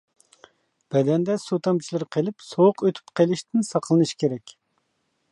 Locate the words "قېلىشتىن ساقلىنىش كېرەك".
3.19-4.55